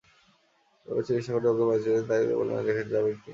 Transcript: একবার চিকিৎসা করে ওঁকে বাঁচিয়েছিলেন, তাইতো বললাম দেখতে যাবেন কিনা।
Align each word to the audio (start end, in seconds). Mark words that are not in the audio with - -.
একবার 0.85 1.03
চিকিৎসা 1.07 1.31
করে 1.33 1.47
ওঁকে 1.49 1.65
বাঁচিয়েছিলেন, 1.69 2.03
তাইতো 2.09 2.33
বললাম 2.39 2.55
দেখতে 2.67 2.91
যাবেন 2.93 3.13
কিনা। 3.13 3.29